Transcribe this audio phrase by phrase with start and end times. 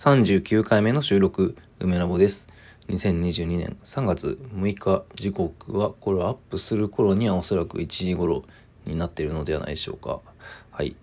[0.00, 2.48] 39回目の収録、梅ラボです。
[2.88, 8.44] 2022年3月6日時刻は、これをアップする頃にはおそらく1時頃
[8.86, 10.22] になっているのではないでしょうか。
[10.70, 10.96] はい。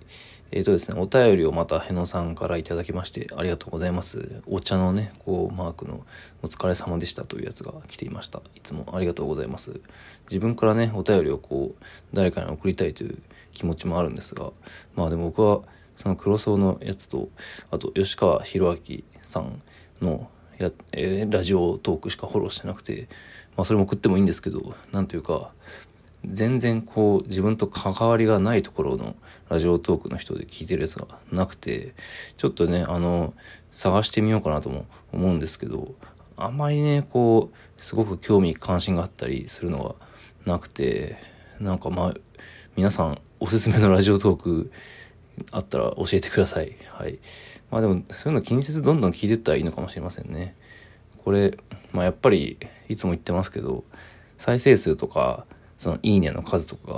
[0.49, 4.41] えっ、ー、とですね、お便りをまたへのさんからいただきましてありがとうございます。
[4.47, 6.03] お茶のね、こう、マークの
[6.41, 8.41] お疲れ様でしたというやつが来ていました。
[8.55, 9.79] いつもありがとうございます。
[10.23, 11.83] 自分からね、お便りをこう、
[12.13, 13.19] 誰かに送りたいという
[13.51, 14.53] 気持ちもあるんですが、
[14.95, 15.61] まあでも僕は、
[15.97, 17.29] その黒荘のやつと、
[17.71, 19.61] あと吉川博明さん
[20.01, 23.07] のや、えー、ラジオトークしかフォローしてなくて、
[23.55, 25.51] まあそれも送ってもいいんですけど、なんというか、
[26.25, 29.15] 全然こう自分と関わりがないところの
[29.49, 31.93] ラジオトークの人で聞いてるやつがなくて、
[32.37, 33.33] ちょっとね、あの、
[33.71, 35.95] 探してみようかなとも思うんですけど、
[36.35, 39.83] あんまりね、こう、すごく興味関心があったりするの
[40.45, 41.17] がなくて、
[41.59, 42.13] なんかまあ、
[42.75, 44.71] 皆さんおすすめのラジオトーク
[45.51, 46.75] あったら教えてください。
[46.91, 47.19] はい。
[47.71, 50.55] まあでも、そういうの気にせずどんどん聞いてったらいいのかもしれませんね。
[51.23, 51.57] これ、
[51.91, 52.57] まあやっぱり、
[52.89, 53.83] いつも言ってますけど、
[54.37, 55.45] 再生数とか、
[55.77, 56.97] そのいいねの数とかが、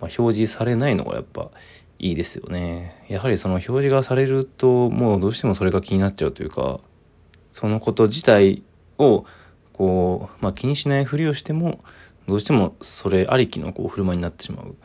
[0.00, 1.50] まあ、表示されないのがやっぱ
[1.98, 3.04] いいですよね。
[3.08, 6.80] やはりその表示がされると、もうどうしてもそれが気になっちゃうというか、
[7.52, 8.62] そのこと自体
[8.98, 9.24] を、
[9.72, 11.80] こう、まあ気にしないふりをしても、
[12.26, 14.76] どうしてもそれありきのこう振る舞いになってしまう。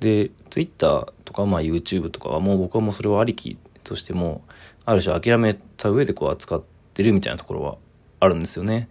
[0.00, 4.42] で、Twitter とか、まあ YouTube とかはもう僕はもうそれをありきとしても、
[4.84, 6.62] ある種諦めた上でこう扱っ
[6.94, 7.76] てるみたいなところは
[8.20, 8.88] あるんですよね。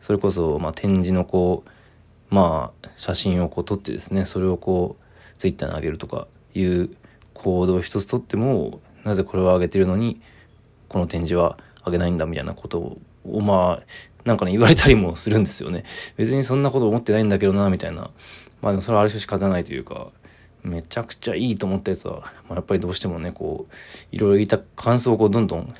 [0.00, 6.90] それこそ、まあ展示のこう、まあ写真をこう撮ってですね、それをこう Twitter に上げるとかいう
[7.34, 10.20] 行動一つとっても、なぜこれを上げてるのに、
[10.88, 13.82] この展示は上げないんだみたいなことを、まあ、
[14.24, 15.84] なんかね、言われたりもするんですよね。
[16.16, 18.10] 別にそんなこと思ってないんだけどな、みたいな。
[18.60, 20.10] まあでもそれはある種仕方ないというか、
[20.66, 23.74] めちゃくちゃいいと思ったやつは、まあ、やっぱりどうしてもね、こう、
[24.10, 25.72] いろいろ言いた、感想をこうどんどん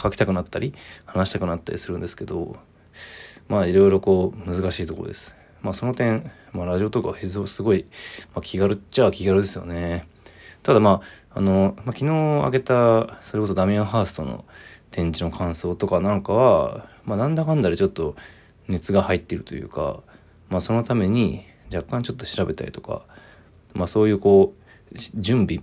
[0.00, 0.74] 書きたくなったり、
[1.06, 2.56] 話したくなったりするんですけど、
[3.48, 5.34] まあいろいろこう、難しいところです。
[5.62, 7.86] まあその点、まあラジオとかは非常にすごい、
[8.34, 10.06] まあ、気軽っちゃ気軽ですよね。
[10.62, 11.00] ただま
[11.30, 12.12] あ、あの、まあ、昨日
[12.44, 14.44] あげた、それこそダミアン・ハーストの
[14.90, 18.16] 展示の感想とかなんかは、まあなんだかんだでちょっと
[18.68, 20.02] 熱が入ってるというか、
[20.50, 21.44] まあそのために
[21.74, 23.06] 若干ちょっと調べたりとか、
[23.76, 24.54] まあそういうこ
[24.92, 25.62] う、準備、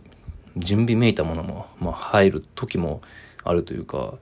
[0.58, 3.02] 準備めいたものも、まあ入る時も
[3.44, 4.16] あるというか、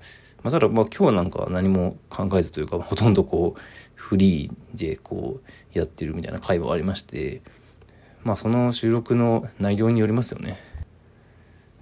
[0.44, 3.62] まあただまあ今日なんかは何も考えずというか、ほとんどこう、
[3.96, 7.42] フリーでこう、やってるみたいな会話ありまして、
[8.24, 10.58] まあその収録の内容によりますよね。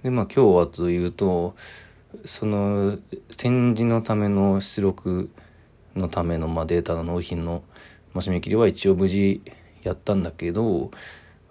[0.02, 1.54] でまあ今日はというと、
[2.24, 2.98] その
[3.36, 5.30] 展示のための出力
[5.94, 7.62] のための、まあ、データの納品の、
[8.12, 9.42] まあ、締め切りは一応無事
[9.82, 10.90] やったんだけど、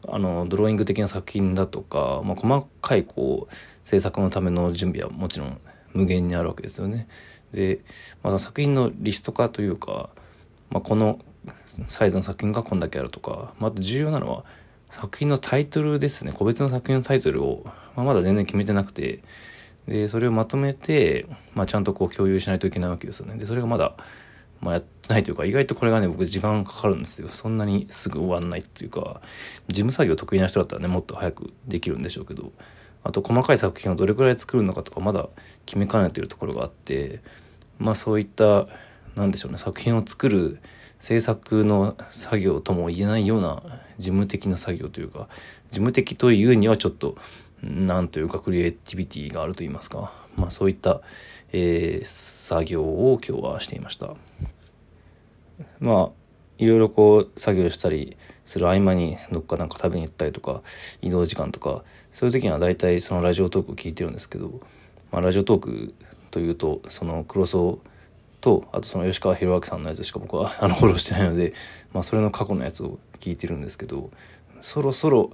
[0.07, 5.59] あのドローイング的な作品だとか、まあ、細かいこう制作のための準備はもちろん
[5.93, 7.07] 無限にあるわけですよね。
[7.51, 7.79] で、
[8.23, 10.09] まあ、作品のリスト化というか、
[10.69, 11.19] まあ、この
[11.87, 14.45] サイズの作品がこんだけあるとか、まあ、あと重要なのは
[14.91, 17.63] 作品のタイトルですね個別の作品のタイトルを、
[17.95, 19.21] まあ、まだ全然決めてなくて
[19.87, 23.95] でそれをまとめて、まあ、ちゃんとこう共有しないといけないわけですよねでそれがまだ
[24.61, 27.29] まあ、やってないというか、意外とこれがね、僕時間かかるんですよ。
[27.29, 29.21] そんなにすぐ終わんないっていうか、
[29.67, 32.51] 事務作業得意な人だったらね、もっと早くできるんでしょうけど、
[33.03, 35.29] あと細かい作品をどれくらい作るのかとか、まだ
[35.65, 37.21] 決めかねてるところがあって、
[37.77, 38.67] まあそういった、
[39.15, 40.59] なんでしょうね、作品を作る
[40.99, 43.63] 制作の作業とも言えないような
[43.97, 45.29] 事務的な作業というか、
[45.69, 47.17] 事務的というにはちょっと、
[47.63, 51.01] なんというかクリエイティビティがあると言いますか、まあそういった、
[51.51, 54.15] えー、作業を今日はしていました。
[55.79, 56.19] まあ、
[56.57, 60.61] いろいろこう作業したりする合間にどっかなんか食べに行ったりとか
[61.01, 64.59] 移動時間とかそういう時には大体そのラジオトークを聞いてるんですけど、
[65.11, 65.93] まあ、ラジオトーク
[66.31, 67.79] というとその黒荘
[68.41, 71.53] とあとその吉川博明さんのやつしか僕はあのフォローしてないので、
[71.93, 74.11] まあ、それの過去のやつを聞いてるんですけど
[74.61, 75.31] そろそろ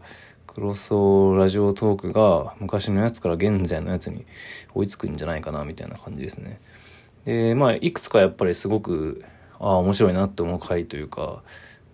[0.47, 4.25] 黒荘ラジオトークが昔のやつから現在のやつに
[4.73, 6.59] 追いつくんじゃないかなみたいな感じですね。
[7.25, 9.23] でまあいくつかやっぱりすごく
[9.59, 11.41] ああ面白いなって思う回というか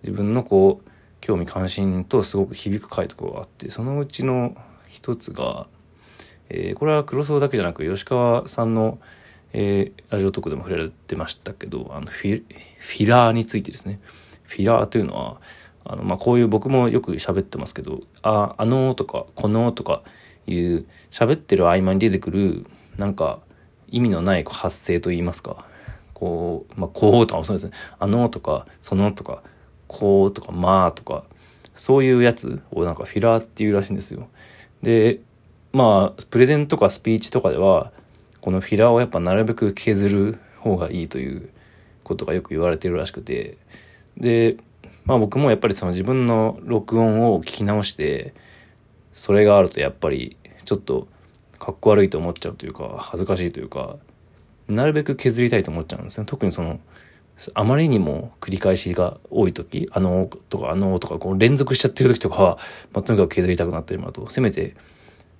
[0.02, 0.90] 自分のこう
[1.20, 4.56] 興味関心とすごく響く回とかがあってそのうちの
[4.88, 5.66] 一つが、
[6.50, 8.98] えー、これは黒荘だけじゃなく吉川さんの、
[9.52, 12.44] えー、ラジオトークでも触れられてましたけどあのフィ
[12.78, 14.00] フィラーについてですね
[14.42, 15.40] フィラーというのは
[15.84, 20.02] あの、まあ、こういう僕もよく喋ってますけどああのとかこのとか
[20.46, 23.40] いう喋ってる合間に出てくるなんか
[23.88, 25.66] 意味のない発声と言いますか
[26.14, 27.72] こう、まあ、こうとかもそうですね。
[27.98, 29.42] あのとか、そのとか、
[29.86, 31.24] こうとか、まあとか、
[31.74, 34.28] そういうやつをなんかフィラーっていうらしいんですよ。
[34.82, 35.20] で、
[35.72, 37.92] まあ、プレゼンとかスピーチとかでは、
[38.40, 41.50] このフィラーをやっぱなるべく削る方がいいという
[42.04, 43.56] ことがよく言われてるらしくて
[44.16, 44.56] で
[45.04, 48.34] まあ僕もやっぱりその自分の録音を聞き直して
[49.12, 51.08] それがあるとやっぱりちょっと
[51.58, 53.96] かっこ悪いと思っちゃうというか恥ずかしいというか
[54.68, 56.26] なるべく削りたいと思っちゃうんですね。
[56.26, 56.80] 特にその
[57.54, 62.58] あまりにも繰り返しが多い時あのとかあのとかこう連続しちゃってる時とかは、
[62.92, 64.28] まあ、とにかく削りたくなってしまうと。
[64.30, 64.76] せめて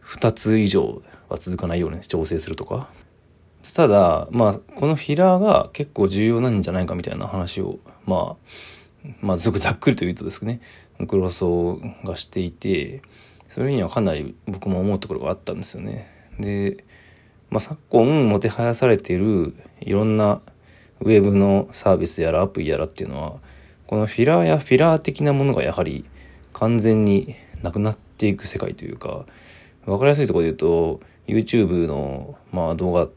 [0.04, 2.88] 2つ以上は続かないように調整するとか。
[3.74, 8.36] ただまあこのフィラーが結構重要なんじゃないかみたいな話をまあ
[9.20, 10.60] まあすごくざっくりと言うとですね
[11.08, 13.02] 黒荘がしていて
[13.48, 16.10] それにはかなり僕も思うところがあったんですよね。
[16.40, 16.84] で、
[17.50, 20.40] まあ、昨今もてはやされているいろんな
[21.00, 23.34] ウェブのサービスやらアプリやらっていうのは
[23.86, 26.06] このフィラーやフィラー的なものがやはり
[26.54, 29.26] 完全になくなっていく世界というか
[29.84, 33.08] 分かりやすいところで言うと YouTube のまあ動画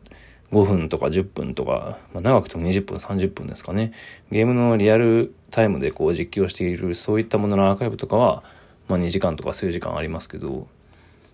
[0.55, 3.93] 5分とか10分とか、まあ、長くても20分30分ですかね
[4.31, 8.43] ゲームのリアルタイムでこう実況しているそういったもののアーカイブとかは
[8.87, 10.67] まあ、2時間とか数時間ありますけど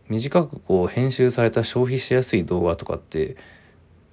[0.07, 3.37] 短くこう編集された消費しやすい動画とかって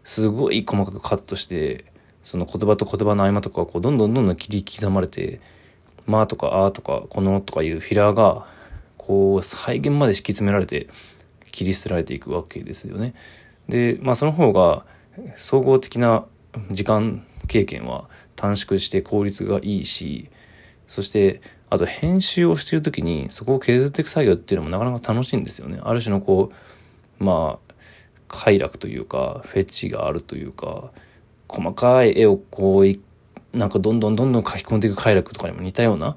[0.04, 1.84] すごい細かくカットして
[2.22, 5.40] その言葉と言葉の合間とかこうどんどんどんどん切り刻まれて
[6.06, 8.46] 「まあ」とか「あ」とか「この」とかいうフィラーが
[8.96, 10.88] こう再現まで敷き詰められて
[11.50, 13.14] 切り捨てられていくわけですよね。
[13.68, 14.84] でまあその方が
[15.36, 16.26] 総合的な
[16.70, 20.30] 時間経験は短縮して効率がいいし
[20.86, 25.78] そしてあと編集をしてる時にそこを削っていく作業っていうのもなかなか楽しいんですよね。
[25.82, 26.50] ある種のこ
[27.20, 27.74] う、まあ、
[28.26, 30.90] 快楽というか、フェチがあるというか、
[31.46, 36.16] 細かい絵をこう、なんかどんどんどんどん書き込んでいく快楽とかにも似たような、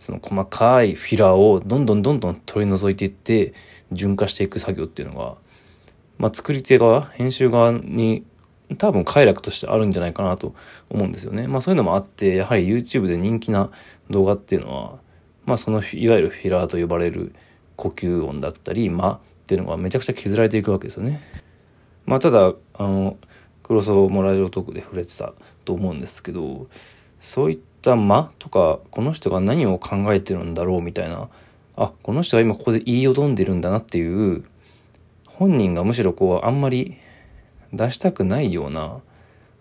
[0.00, 3.52] その細かいフィラーをどんどんどんどん取り除いていって、
[3.92, 5.36] 順化していく作業っていうのが、
[6.18, 8.24] まあ、作り手側、編集側に
[8.78, 10.54] 多分快楽としてあるんじゃないかなと
[10.90, 11.46] 思うんですよね。
[11.46, 13.70] まあそういうのもあって、やはり YouTube で人気な
[14.10, 14.98] 動画っていうのは、
[15.44, 17.32] まあそのいわゆるフィラーと呼ばれる
[17.76, 21.20] 呼吸音だったり、間っていうのがめちゃくちゃ削られていくわけですよね。
[22.06, 23.16] まあただ、あの、
[23.62, 25.32] 黒沢もラジオトークで触れてた
[25.64, 26.66] と思うんですけど、
[27.20, 31.28] そういった間とか、この人が何を考えてるんだろうみたいな、
[31.76, 34.44] あ、この人は今ここで言いよどんでるんだなっていう、
[35.26, 36.96] 本人がむしろこうあんまり
[37.72, 39.00] 出したくないような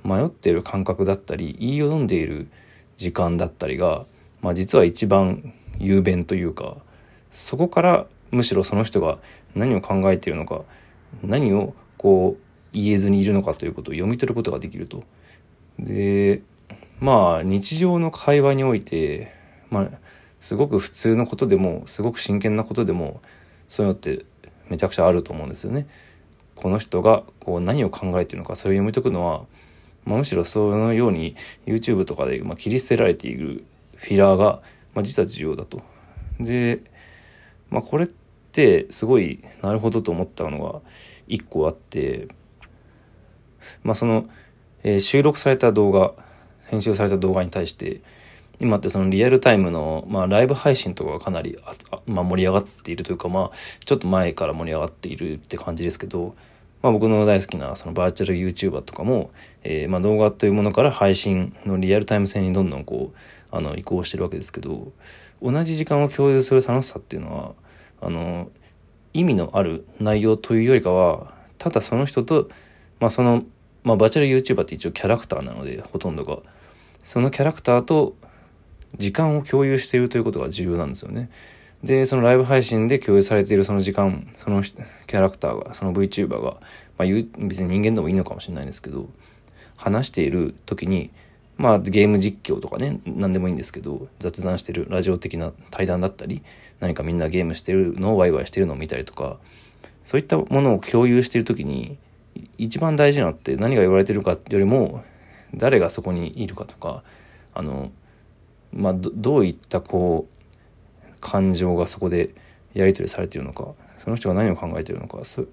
[0.04, 2.48] 迷っている感覚だったり言いよどんでいる
[2.98, 4.06] 時間だったりが、
[4.42, 6.78] まあ、実は一番雄弁というか
[7.32, 9.20] そこからむしろその人が
[9.56, 10.62] 何を考えているのか
[11.24, 15.04] 何をこう言えずにいるのかということを読み取ることができると。
[15.80, 16.42] で
[17.00, 19.34] まあ日常の会話において、
[19.70, 19.90] まあ、
[20.40, 23.22] すごく普通のことでもすごく真剣なことでも
[23.68, 24.26] そういうのって
[24.70, 25.88] めちゃくちゃあると思うんですよね。
[26.56, 29.46] この人がこう何を考えてるのかそれを読み解くのは、
[30.06, 31.36] まあ、むしろそのように
[31.66, 33.66] YouTube とかで、まあ、切り捨てられている
[33.96, 34.62] フィラーが、
[34.94, 35.82] まあ、実は重要だと。
[36.40, 36.82] で、
[37.70, 40.82] まあ、これってすごいなるほどと思ったのが
[41.28, 42.28] 一個あって、
[43.84, 44.30] まあ、その、
[44.84, 46.14] えー、収録された動画
[46.68, 48.02] 編集された動画に対して
[48.60, 51.58] 今ってそのリアルタイムの、まあ、ライブ配信とかがかなり
[52.06, 56.36] まあ、盛り上がっているというか、まあ、ちょっと前から盛り上がっているって感じですけど、
[56.82, 59.32] まあ、僕の大好きなそのバーチャル YouTuber とかも、
[59.64, 64.92] えー、まあ動画というものから配信のリアルタイム性にどんどんこうあの移行してるわけですけど
[65.42, 67.54] 同じ時間を共有する楽しさっていうのは
[68.02, 68.50] あの
[69.14, 72.50] 意味のある内容というよりかはただその人と、
[73.00, 73.44] まあ、その、
[73.84, 76.40] まあ、バーチャル YouTuber って一応キャラクターなのでほとんどが。
[77.06, 78.16] そのキャラクターと
[78.98, 81.30] 時間を共有しているということが重要なんですよね。
[81.84, 86.58] で、そのライブ配信で共有されているその時間、そのキャラクターが、その VTuber が、
[86.98, 89.10] まあ、別に人間でもいいのかもしれないんですけど、
[89.76, 91.12] 話している時に、
[91.58, 96.42] まあゲーム実況とかね、何でもいいんですけど、雑談してるラジオ的な対談だったり、
[96.80, 99.38] 何かみんなゲームしてるのをワイワイしてるのを見たりとか、
[100.06, 101.98] そういったものを共有している時に、
[102.58, 105.04] 一番大事なのって何が言われてるかよりも、
[105.54, 107.04] 誰がそこにいるかとか、
[107.54, 107.92] あの、
[108.76, 112.36] まあ、どういったこう感情がそこで
[112.74, 115.48] やり取りされているのかその人が何を考えているのかそ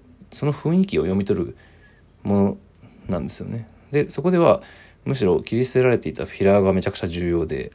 [0.45, 1.57] の雰囲気を読み取る
[2.23, 2.57] もの
[3.07, 3.67] なんですよね。
[3.91, 4.61] でそこでは
[5.05, 7.71] むしろ切り捨てられていたフィラーがめちゃくちゃ重要で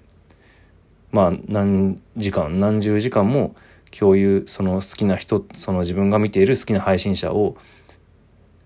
[1.13, 3.55] まあ何時間何十時間も
[3.91, 7.57] 共有その好きな人その自分が見ている好きな配信者を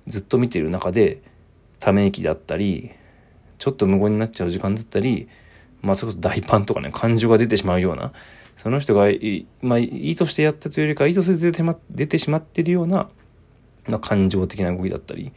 [0.07, 1.23] ずっと見ている中で
[1.79, 2.91] ため息だったり
[3.59, 5.29] ちょっと無言になっちゃう時間だったり
[5.83, 8.13] まあそれこそ大パンとかね感情が出てしまうような
[8.57, 9.07] その人が
[9.61, 13.09] まあ、意図してやったというよりか意図せず出て出てしまっているような、
[13.87, 15.33] まあ、感情的な動きだったり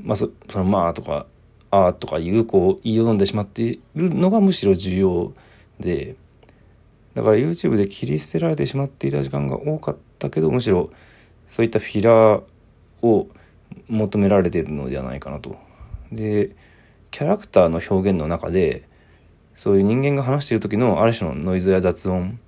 [0.00, 1.26] まあそそのまあとか
[1.70, 5.32] ああとかいうこう言いよどんでしまっているのがむしろ重要
[5.80, 6.16] で
[7.14, 10.90] だから YouTube で切り捨てられてしまっていた時間が多かったけどむしろ
[11.48, 12.42] そういったフィラー
[13.06, 13.28] を
[13.88, 15.56] 求められているのではないかなと。
[16.10, 16.54] で
[17.10, 18.88] キャラクターの表現の中で
[19.56, 22.40] そういう人間が話している時のある種のノイズや雑音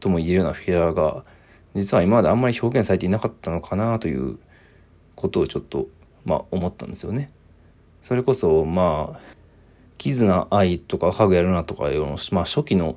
[0.00, 1.24] とも言えるようなフィラーが
[1.74, 4.38] 実は今まであんまり表現されていなかったのかなという
[5.14, 5.88] ことをちょっと
[6.24, 7.30] まあ思ったんですよね。
[8.02, 9.20] それこそまあ
[9.98, 12.96] キズナ愛とかハグやるなとかいうの、まあ、初期の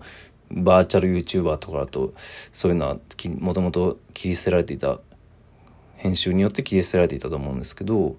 [0.52, 2.14] バーチャル YouTuber とかだと
[2.54, 2.98] そういうのは
[3.40, 5.00] もともと切り捨てられていた
[5.96, 8.18] 編集によって切り捨てられていたと思うんですけど、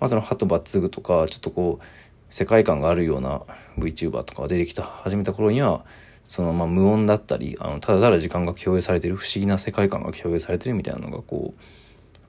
[0.00, 1.84] まあ、そのハトバッツグとかちょっとこう
[2.32, 3.42] 世界観があるような
[3.78, 5.84] VTuber とかが出てきた始めた頃には
[6.24, 11.54] そのまあ無音だったりあのただただ時間が共有されてる不思議な世界観が共有されてるみたいなのがこ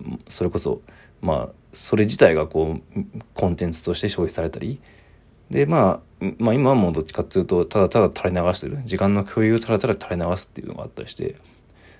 [0.01, 0.81] うそれこそ
[1.21, 4.81] まあそれ自体がこうコンテンツとして消費されたり
[5.49, 8.81] で、まあ、まあ今はもうどっちかっていうとただただ垂れ流してる。
[8.83, 11.35] 時間の共有をただただ垂れ流すっていうのがあったりして。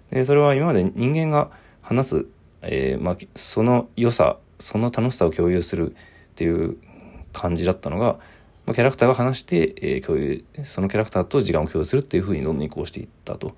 [0.10, 2.26] でそれは今まで人間が話す、
[2.62, 5.96] えーまあ、その良さその楽しさを共有するっ
[6.36, 6.78] ていう
[7.34, 8.20] 感じだったのが、
[8.66, 13.56] まあ、キャラクターが話して、えー、共有そのキャラクターと時間を共有するっていうふうにどんどん移行していったと。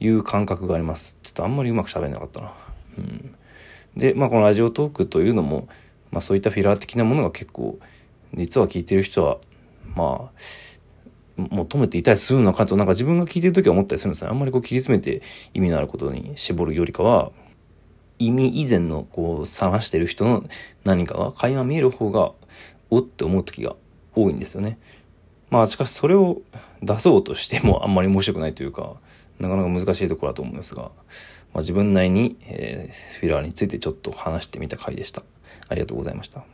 [0.00, 1.16] いう感覚があります。
[1.22, 2.54] ちょっとあんまりうまく喋れなかったな。
[2.98, 3.34] うん。
[3.96, 5.68] でまあこのラジオトークというのも、
[6.10, 7.78] まあ、そういったフィラー的なものが結構
[8.34, 9.38] 実は聞いてる人は
[9.94, 10.40] まあ
[11.36, 14.30] 求めていたりするのかとなんか自分が聞いてる時は思ったりするんですね。
[14.30, 17.30] あんまりこう切り詰めて意味のあることに絞るよりかは
[18.18, 20.44] 意味以前のこう探してる人の
[20.84, 22.32] 何かが垣間見える方が
[22.90, 23.76] おって思う時が
[24.14, 24.78] 多いんですよね。
[25.50, 26.42] まあしかしそれを
[26.82, 28.96] 出そうとしてもあんまり面白くないというか
[29.38, 30.90] なかなか難しいところだと思うんですが、ま
[31.56, 35.22] あ、自分なりに、えー、フィラーについてちょっと話してみた回でした。
[35.68, 36.44] ありがとうございました。